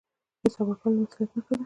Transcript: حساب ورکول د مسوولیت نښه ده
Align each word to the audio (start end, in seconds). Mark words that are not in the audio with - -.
حساب 0.45 0.65
ورکول 0.67 0.91
د 0.95 0.97
مسوولیت 1.01 1.31
نښه 1.35 1.43
ده 1.55 1.59